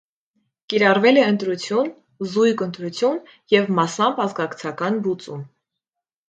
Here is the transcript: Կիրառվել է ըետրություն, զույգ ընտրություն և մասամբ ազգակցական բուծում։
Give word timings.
Կիրառվել 0.73 1.19
է 1.23 1.25
ըետրություն, 1.25 1.91
զույգ 2.37 2.63
ընտրություն 2.67 3.21
և 3.57 3.69
մասամբ 3.81 4.23
ազգակցական 4.25 4.99
բուծում։ 5.07 5.47